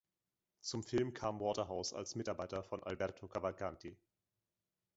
Zum 0.61 0.81
Film 0.83 1.13
kam 1.13 1.39
Waterhouse 1.39 1.93
als 1.93 2.15
Mitarbeiter 2.15 2.63
von 2.63 2.81
Alberto 2.81 3.27
Cavalcanti. 3.27 3.95